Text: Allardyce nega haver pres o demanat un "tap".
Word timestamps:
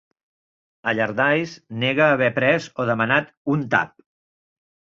Allardyce 0.91 1.75
nega 1.85 2.09
haver 2.15 2.31
pres 2.39 2.71
o 2.85 2.89
demanat 2.93 3.31
un 3.57 3.69
"tap". 3.77 3.95